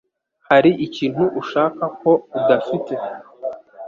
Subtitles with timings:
[0.49, 2.93] Hari ikintu ushaka ko udafite